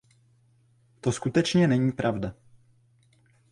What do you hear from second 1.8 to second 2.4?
pravda.